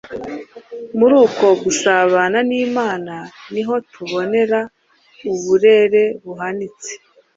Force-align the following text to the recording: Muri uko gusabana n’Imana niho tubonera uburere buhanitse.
Muri 0.97 1.13
uko 1.25 1.45
gusabana 1.63 2.37
n’Imana 2.49 3.13
niho 3.53 3.75
tubonera 3.91 4.59
uburere 5.31 6.03
buhanitse. 6.23 6.91